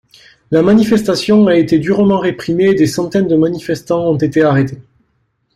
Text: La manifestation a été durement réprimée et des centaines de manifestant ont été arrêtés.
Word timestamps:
La 0.49 0.63
manifestation 0.63 1.45
a 1.45 1.55
été 1.55 1.77
durement 1.77 2.17
réprimée 2.17 2.69
et 2.71 2.73
des 2.73 2.87
centaines 2.87 3.27
de 3.27 3.35
manifestant 3.35 4.03
ont 4.09 4.17
été 4.17 4.41
arrêtés. 4.41 4.81